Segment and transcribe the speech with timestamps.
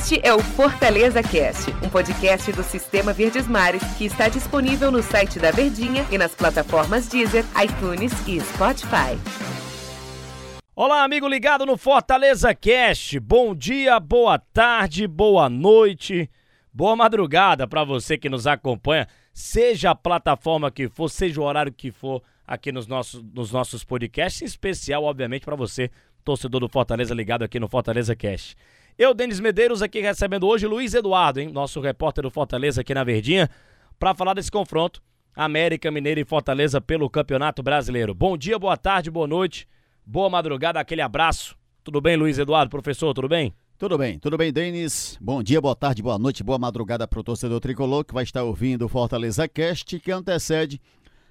[0.00, 5.02] Este é o Fortaleza Cast, um podcast do Sistema Verdes Mares que está disponível no
[5.02, 9.20] site da Verdinha e nas plataformas Deezer, iTunes e Spotify.
[10.74, 13.20] Olá, amigo ligado no Fortaleza Cast.
[13.20, 16.30] Bom dia, boa tarde, boa noite,
[16.72, 21.70] boa madrugada para você que nos acompanha, seja a plataforma que for, seja o horário
[21.70, 25.90] que for aqui nos nossos, nos nossos podcasts, em especial, obviamente, para você,
[26.24, 28.56] torcedor do Fortaleza ligado aqui no Fortaleza Cast.
[29.00, 33.02] Eu, Denis Medeiros, aqui recebendo hoje Luiz Eduardo, hein, nosso repórter do Fortaleza aqui na
[33.02, 33.48] Verdinha,
[33.98, 35.00] para falar desse confronto
[35.34, 38.14] América Mineira e Fortaleza pelo Campeonato Brasileiro.
[38.14, 39.66] Bom dia, boa tarde, boa noite,
[40.04, 41.56] boa madrugada, aquele abraço.
[41.82, 43.54] Tudo bem, Luiz Eduardo, professor, tudo bem?
[43.78, 45.16] Tudo bem, tudo bem, Denis?
[45.18, 48.42] Bom dia, boa tarde, boa noite, boa madrugada para o torcedor tricolor que vai estar
[48.42, 50.78] ouvindo o Fortaleza Cast, que antecede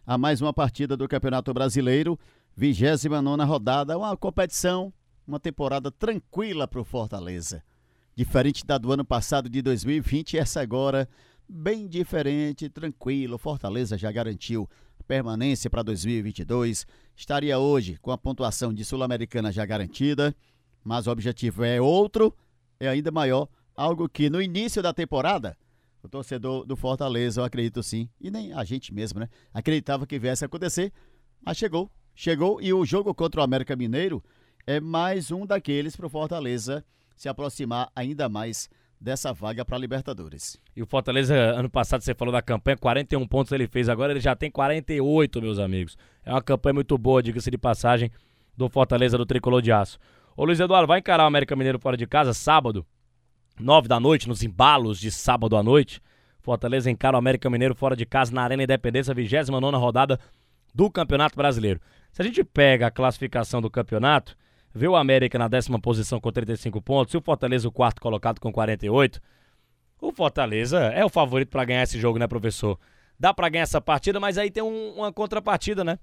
[0.08, 2.18] a mais uma partida do Campeonato Brasileiro,
[2.58, 4.92] 29 rodada, uma competição
[5.30, 7.64] uma temporada tranquila para o Fortaleza.
[8.16, 11.08] Diferente da do ano passado de 2020, essa agora
[11.48, 13.38] bem diferente, tranquilo.
[13.38, 14.68] Fortaleza já garantiu
[15.08, 16.86] permanência para 2022.
[17.16, 20.36] Estaria hoje com a pontuação de Sul-Americana já garantida,
[20.84, 22.36] mas o objetivo é outro,
[22.80, 25.56] é ainda maior, algo que no início da temporada
[26.02, 29.30] o torcedor do Fortaleza, eu acredito sim, e nem a gente mesmo, né?
[29.54, 30.92] Acreditava que viesse a acontecer,
[31.42, 34.24] mas chegou, chegou e o jogo contra o América Mineiro
[34.66, 36.84] é mais um daqueles para o Fortaleza
[37.16, 40.60] se aproximar ainda mais dessa vaga para Libertadores.
[40.76, 44.20] E o Fortaleza, ano passado, você falou da campanha, 41 pontos ele fez, agora ele
[44.20, 45.98] já tem 48, meus amigos.
[46.26, 48.12] É uma campanha muito boa, diga-se de passagem,
[48.56, 49.98] do Fortaleza do Tricolor de Aço.
[50.36, 52.86] Ô Luiz Eduardo, vai encarar o América Mineiro fora de casa, sábado,
[53.60, 56.02] 9 da noite, nos embalos de sábado à noite.
[56.42, 60.20] Fortaleza encara o América Mineiro fora de casa na Arena Independência, 29 rodada
[60.74, 61.82] do Campeonato Brasileiro.
[62.12, 64.38] Se a gente pega a classificação do campeonato,
[64.74, 68.40] vê o América na décima posição com 35 pontos e o Fortaleza o quarto colocado
[68.40, 69.22] com 48.
[70.02, 72.80] O Fortaleza é o favorito para ganhar esse jogo, né, professor?
[73.20, 76.00] Dá para ganhar essa partida, mas aí tem um, uma contrapartida, né?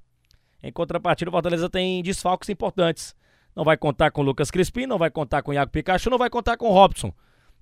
[0.62, 3.14] Em contrapartida, o Fortaleza tem desfalques importantes.
[3.54, 6.18] Não vai contar com o Lucas Crispim, não vai contar com o Iago Pikachu, não
[6.18, 7.12] vai contar com o Robson.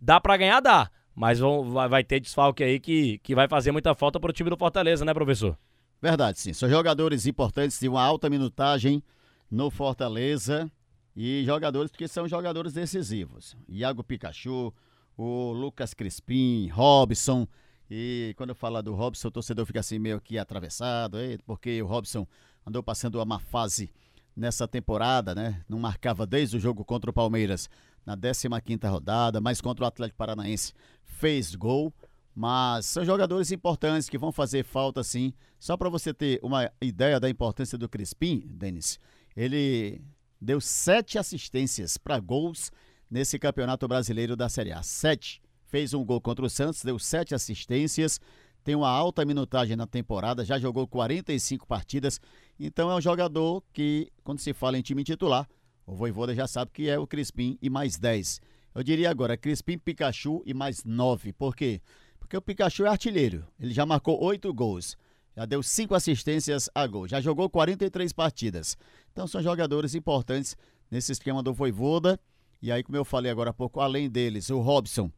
[0.00, 0.60] Dá para ganhar?
[0.60, 0.90] Dá.
[1.14, 4.50] Mas vão, vai ter desfalque aí que, que vai fazer muita falta para o time
[4.50, 5.56] do Fortaleza, né, professor?
[6.02, 6.52] Verdade, sim.
[6.52, 9.02] São jogadores importantes de uma alta minutagem
[9.48, 10.70] no Fortaleza.
[11.16, 13.56] E jogadores porque são jogadores decisivos.
[13.68, 14.74] Iago Pikachu,
[15.16, 17.46] o Lucas Crispim, Robson.
[17.90, 21.86] E quando eu falo do Robson, o torcedor fica assim meio que atravessado, porque o
[21.86, 22.26] Robson
[22.66, 23.92] andou passando uma má fase
[24.34, 25.62] nessa temporada, né?
[25.68, 27.68] Não marcava desde o jogo contra o Palmeiras
[28.04, 30.72] na 15ª rodada, mas contra o Atlético Paranaense
[31.04, 31.92] fez gol.
[32.34, 35.32] Mas são jogadores importantes que vão fazer falta sim.
[35.60, 38.98] Só para você ter uma ideia da importância do Crispim, Denis,
[39.36, 40.02] ele
[40.44, 42.70] deu sete assistências para gols
[43.10, 44.82] nesse Campeonato Brasileiro da Série A.
[44.82, 45.40] Sete.
[45.64, 48.20] Fez um gol contra o Santos, deu sete assistências,
[48.62, 52.20] tem uma alta minutagem na temporada, já jogou 45 partidas.
[52.60, 55.48] Então é um jogador que, quando se fala em time titular,
[55.86, 58.40] o Voivoda já sabe que é o Crispim e mais 10.
[58.74, 61.32] Eu diria agora, Crispim, Pikachu e mais 9.
[61.32, 61.80] Por quê?
[62.18, 63.46] Porque o Pikachu é artilheiro.
[63.58, 64.96] Ele já marcou oito gols.
[65.36, 67.08] Já deu cinco assistências a gol.
[67.08, 68.76] Já jogou 43 partidas.
[69.12, 70.56] Então são jogadores importantes
[70.90, 72.18] nesse esquema do Voivoda.
[72.62, 75.10] E aí, como eu falei agora há pouco, além deles, o Robson,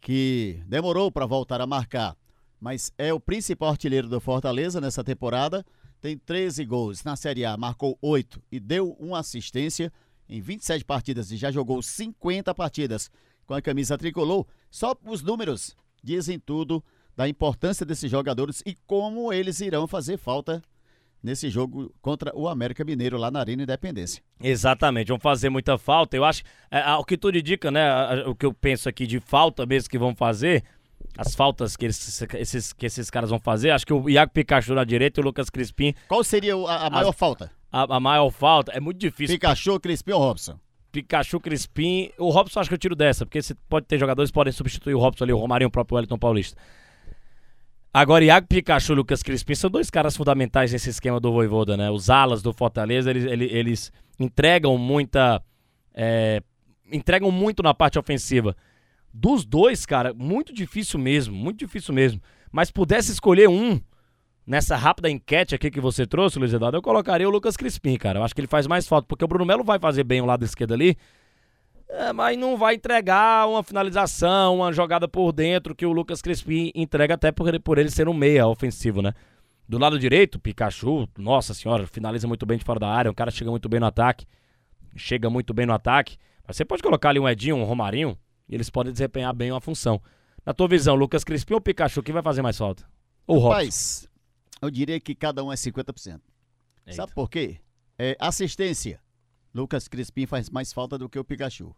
[0.00, 2.16] que demorou para voltar a marcar,
[2.60, 5.64] mas é o principal artilheiro do Fortaleza nessa temporada.
[6.00, 9.90] Tem 13 gols na Série A, marcou 8 e deu uma assistência
[10.28, 13.10] em 27 partidas e já jogou 50 partidas
[13.46, 14.46] com a camisa tricolor.
[14.70, 16.84] Só os números dizem tudo
[17.16, 20.62] da importância desses jogadores e como eles irão fazer falta
[21.22, 24.22] nesse jogo contra o América Mineiro lá na Arena Independência.
[24.42, 26.16] Exatamente, vão fazer muita falta.
[26.16, 29.64] Eu acho, é, o que tudo indica, né, o que eu penso aqui de falta
[29.64, 30.62] mesmo que vão fazer,
[31.16, 34.74] as faltas que eles, esses, que esses caras vão fazer, acho que o Iago Pikachu
[34.74, 35.94] na direita e o Lucas Crispim.
[36.08, 37.50] Qual seria a, a maior as, falta?
[37.72, 39.36] A, maior falta, é muito difícil.
[39.36, 40.58] Pikachu, Crispim ou Robson?
[40.92, 44.34] Pikachu, Crispim, o Robson acho que eu tiro dessa, porque você pode ter jogadores que
[44.34, 46.60] podem substituir o Robson ali, o Romarinho, o próprio Wellington Paulista.
[47.96, 51.92] Agora, Iago Pikachu e Lucas Crispim são dois caras fundamentais nesse esquema do Voivoda, né?
[51.92, 55.40] Os alas do Fortaleza, eles, eles, entregam muita.
[55.94, 56.42] É,
[56.90, 58.56] entregam muito na parte ofensiva.
[59.12, 62.20] Dos dois, cara, muito difícil mesmo, muito difícil mesmo.
[62.50, 63.80] Mas pudesse escolher um
[64.44, 68.18] nessa rápida enquete aqui que você trouxe, Luiz Eduardo, eu colocaria o Lucas Crispim, cara.
[68.18, 70.26] Eu acho que ele faz mais falta, porque o Bruno Melo vai fazer bem o
[70.26, 70.96] lado esquerdo ali,
[71.94, 76.72] é, mas não vai entregar uma finalização, uma jogada por dentro que o Lucas Crispim
[76.74, 79.12] entrega até por ele, por ele ser um meia ofensivo, né?
[79.68, 83.30] Do lado direito, Pikachu, nossa senhora, finaliza muito bem de fora da área, um cara
[83.30, 84.26] chega muito bem no ataque,
[84.96, 86.18] chega muito bem no ataque.
[86.46, 88.18] Mas você pode colocar ali um Edinho, um Romarinho,
[88.48, 90.02] E eles podem desempenhar bem uma função.
[90.44, 92.84] Na tua visão, Lucas Crispim ou Pikachu, quem vai fazer mais falta?
[93.26, 93.50] Ou Robson?
[93.50, 94.08] Rapaz,
[94.60, 96.20] eu diria que cada um é 50%.
[96.86, 96.96] Eita.
[96.96, 97.58] Sabe por quê?
[97.98, 99.00] É, assistência.
[99.54, 101.74] Lucas Crispim faz mais falta do que o Pikachu.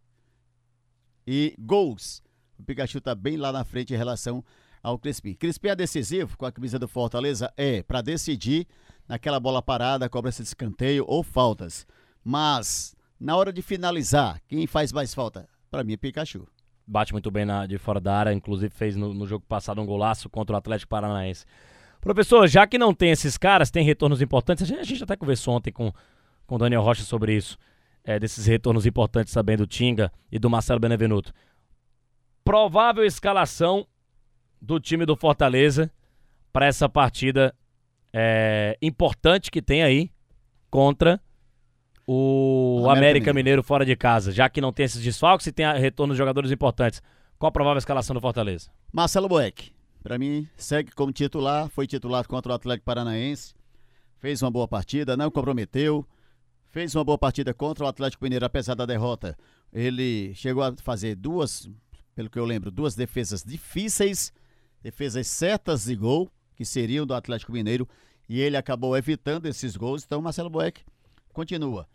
[1.27, 2.23] E gols.
[2.59, 4.45] O Pikachu tá bem lá na frente em relação
[4.83, 5.35] ao Crispim.
[5.35, 7.53] Crispim é decisivo com a camisa do Fortaleza?
[7.57, 8.67] É, para decidir
[9.09, 11.87] naquela bola parada, cobrança de escanteio ou faltas.
[12.25, 15.49] Mas, na hora de finalizar, quem faz mais falta?
[15.71, 16.47] Para mim é Pikachu.
[16.87, 19.87] Bate muito bem na, de fora da área, inclusive fez no, no jogo passado um
[19.87, 21.45] golaço contra o Atlético Paranaense.
[22.01, 24.63] Professor, já que não tem esses caras, tem retornos importantes.
[24.63, 25.93] A gente, a gente até conversou ontem com
[26.47, 27.59] com o Daniel Rocha sobre isso,
[28.07, 31.33] é, desses retornos importantes também do Tinga e do Marcelo Benevenuto.
[32.45, 33.85] Provável escalação
[34.63, 35.91] do time do Fortaleza
[36.53, 37.53] para essa partida
[38.13, 40.11] é, importante que tem aí
[40.71, 41.21] contra
[42.07, 43.35] o América América, Mineiro.
[43.35, 46.53] Mineiro fora de casa, já que não tem esses desfalques e tem retorno de jogadores
[46.53, 47.03] importantes.
[47.37, 48.71] Qual a provável escalação do Fortaleza?
[48.93, 53.53] Marcelo Boeck, para mim, segue como titular, foi titular contra o Atlético Paranaense,
[54.19, 56.07] fez uma boa partida, não comprometeu,
[56.71, 59.37] fez uma boa partida contra o Atlético Mineiro, apesar da derrota.
[59.73, 61.69] Ele chegou a fazer duas,
[62.15, 64.33] pelo que eu lembro, duas defesas difíceis,
[64.83, 67.89] defesas certas de gol, que seriam do Atlético Mineiro,
[68.29, 70.83] e ele acabou evitando esses gols, então Marcelo Boeck
[71.33, 71.89] continua.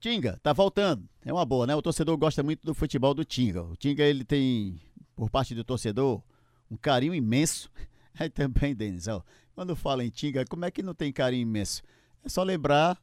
[0.00, 1.08] Tinga, tá voltando.
[1.24, 1.74] É uma boa, né?
[1.74, 3.62] O torcedor gosta muito do futebol do Tinga.
[3.62, 4.80] O Tinga, ele tem,
[5.16, 6.22] por parte do torcedor,
[6.70, 7.70] um carinho imenso.
[8.18, 9.22] Aí também, Denis, ó,
[9.54, 11.82] quando fala em Tinga, como é que não tem carinho imenso?
[12.22, 13.00] É só lembrar,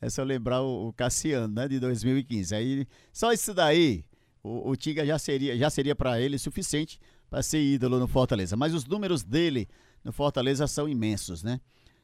[0.00, 2.54] é só lembrar o, o Cassiano, né, de 2015.
[2.54, 4.04] Aí, só isso daí,
[4.42, 6.98] o, o Tinga já seria, já seria para ele suficiente
[7.28, 8.56] para ser ídolo no Fortaleza.
[8.56, 9.68] Mas os números dele
[10.04, 11.60] no Fortaleza são imensos, né?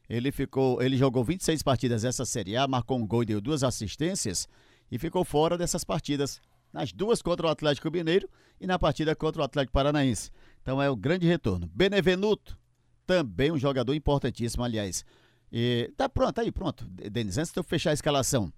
[0.08, 3.64] Ele ficou, ele jogou 26 partidas essa Série A, marcou um gol e deu duas
[3.64, 4.46] assistências
[4.90, 6.40] e ficou fora dessas partidas,
[6.72, 8.28] nas duas contra o Atlético Mineiro
[8.60, 10.30] e na partida contra o Atlético Paranaense.
[10.60, 11.70] Então é o grande retorno.
[11.72, 12.58] Benevenuto,
[13.06, 15.04] também um jogador importantíssimo, aliás.
[15.52, 16.84] E, tá pronto, aí, pronto.
[16.84, 18.52] Denis, antes de eu fechar a escalação.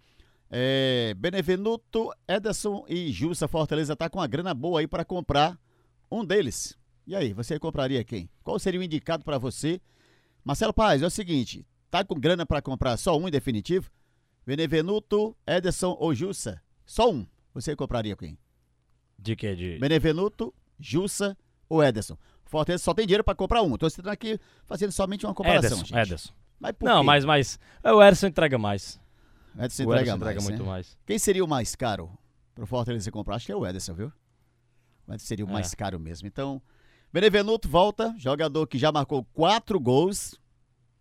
[0.50, 5.58] É, Benevenuto, Ederson e Jussa Fortaleza tá com uma grana boa aí para comprar
[6.10, 6.78] um deles.
[7.06, 8.28] E aí, você compraria quem?
[8.42, 9.80] Qual seria o indicado para você?
[10.44, 13.90] Marcelo Paz, é o seguinte, tá com grana para comprar só um em definitivo?
[14.46, 16.62] Benevenuto, Ederson ou Jussa?
[16.84, 17.26] Só um.
[17.52, 18.38] Você compraria quem?
[19.18, 19.56] De quê?
[19.56, 19.78] De...
[19.78, 21.36] Benevenuto, Jussa
[21.68, 22.16] ou Ederson?
[22.44, 23.76] Fortaleza só tem dinheiro para comprar um.
[23.90, 25.98] Citando aqui fazendo somente uma comparação, Ederson, gente.
[25.98, 26.32] Ederson.
[26.58, 29.00] Mas Não, mas, mas o Ederson entrega mais.
[29.54, 30.68] Ederson o entrega, Ederson entrega mais, muito né?
[30.68, 30.98] mais.
[31.06, 32.10] Quem seria o mais caro
[32.54, 33.36] pro Fortaleza comprar?
[33.36, 34.12] Acho que é o Ederson, viu?
[35.06, 35.52] Mas seria o É.
[35.52, 36.26] mais caro mesmo.
[36.26, 36.60] Então,
[37.12, 40.34] Benevenuto volta, jogador que já marcou quatro gols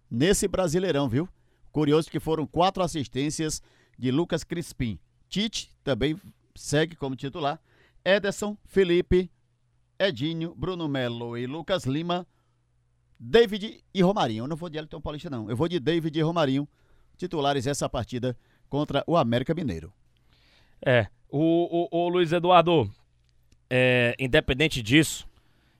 [0.10, 1.28] nesse Brasileirão, viu?
[1.72, 3.62] Curioso que foram quatro assistências
[3.98, 5.00] de Lucas Crispim.
[5.28, 6.19] Tite também
[6.56, 7.60] segue como titular.
[8.06, 9.30] Ederson, Felipe,
[10.00, 12.25] Edinho, Bruno Melo e Lucas Lima,
[13.19, 14.44] David e Romarinho.
[14.44, 15.50] Eu não vou de Elton Paulista, não.
[15.50, 16.67] Eu vou de David e Romarinho,
[17.17, 18.38] titulares essa partida
[18.69, 19.91] contra o América Mineiro.
[20.85, 21.07] É.
[21.29, 22.89] O, o, o Luiz Eduardo,
[23.69, 25.27] é, independente disso,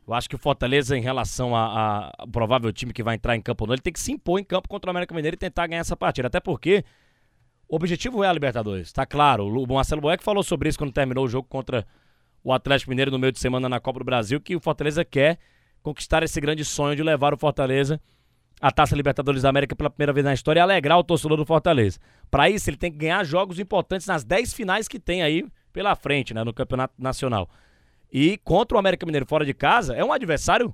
[0.08, 3.66] eu acho que o Fortaleza, em relação ao provável time que vai entrar em campo,
[3.72, 5.98] ele tem que se impor em campo contra o América Mineiro e tentar ganhar essa
[5.98, 6.28] partida.
[6.28, 6.84] Até porque
[7.68, 9.48] o objetivo é a Libertadores, tá claro.
[9.48, 11.86] O Marcelo Boeck falou sobre isso quando terminou o jogo contra
[12.44, 15.40] o Atlético Mineiro no meio de semana na Copa do Brasil, que o Fortaleza quer
[15.86, 18.02] conquistar esse grande sonho de levar o Fortaleza
[18.60, 21.46] à Taça Libertadores da América pela primeira vez na história e alegrar o torcedor do
[21.46, 22.00] Fortaleza.
[22.32, 25.96] Para isso, ele tem que ganhar jogos importantes nas 10 finais que tem aí pela
[25.96, 27.48] frente, né, no Campeonato Nacional.
[28.12, 30.74] E contra o América Mineiro fora de casa, é um adversário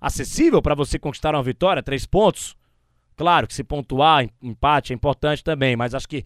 [0.00, 2.54] acessível para você conquistar uma vitória, três pontos.
[3.16, 6.24] Claro que se pontuar, em- empate é importante também, mas acho que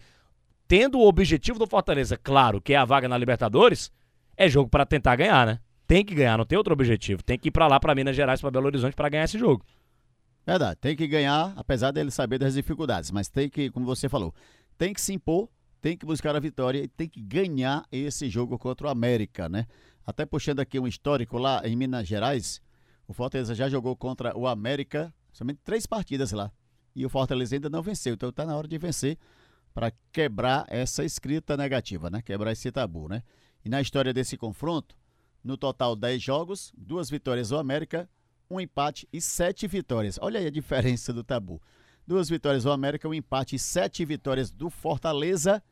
[0.67, 3.91] tendo o objetivo do Fortaleza, claro, que é a vaga na Libertadores,
[4.35, 5.59] é jogo para tentar ganhar, né?
[5.87, 7.23] Tem que ganhar, não tem outro objetivo.
[7.23, 9.65] Tem que ir para lá, para Minas Gerais, para Belo Horizonte para ganhar esse jogo.
[10.45, 14.33] Verdade, tem que ganhar, apesar dele saber das dificuldades, mas tem que, como você falou,
[14.77, 15.49] tem que se impor,
[15.81, 19.65] tem que buscar a vitória e tem que ganhar esse jogo contra o América, né?
[20.05, 22.61] Até puxando aqui um histórico lá em Minas Gerais,
[23.07, 26.51] o Fortaleza já jogou contra o América somente três partidas lá.
[26.95, 29.17] E o Fortaleza ainda não venceu, então tá na hora de vencer
[29.73, 32.21] para quebrar essa escrita negativa, né?
[32.21, 33.21] Quebrar esse tabu, né?
[33.63, 34.95] E na história desse confronto,
[35.47, 38.07] no total 10 jogos, duas vitórias do América,
[38.49, 40.19] um empate e sete vitórias.
[40.21, 41.61] Olha aí a diferença do tabu.
[42.05, 45.63] Duas vitórias do América, um empate e sete vitórias do Fortaleza.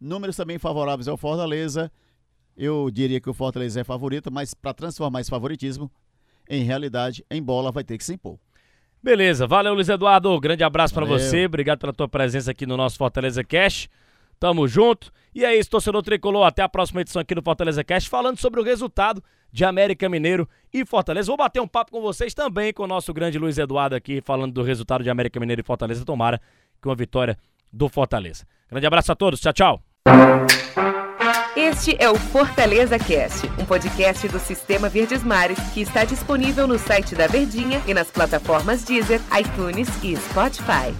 [0.00, 1.92] Números também favoráveis ao Fortaleza.
[2.56, 5.90] Eu diria que o Fortaleza é favorito, mas para transformar esse favoritismo
[6.48, 8.38] em realidade, em bola, vai ter que se impor.
[9.02, 12.98] Beleza, valeu Luiz Eduardo, grande abraço para você, obrigado pela tua presença aqui no nosso
[12.98, 13.88] Fortaleza Cash.
[14.38, 15.10] Tamo junto.
[15.34, 16.46] E é isso, torcedor tricolor.
[16.46, 20.48] Até a próxima edição aqui do Fortaleza Cast, falando sobre o resultado de América Mineiro
[20.72, 21.26] e Fortaleza.
[21.28, 24.52] Vou bater um papo com vocês também com o nosso grande Luiz Eduardo aqui, falando
[24.52, 26.04] do resultado de América Mineiro e Fortaleza.
[26.04, 26.40] Tomara
[26.80, 27.36] com a vitória
[27.72, 28.46] do Fortaleza.
[28.70, 29.40] Grande abraço a todos.
[29.40, 29.82] Tchau, tchau.
[31.56, 36.78] Este é o Fortaleza Cast, um podcast do Sistema Verdes Mares que está disponível no
[36.78, 40.94] site da Verdinha e nas plataformas Deezer, iTunes e Spotify.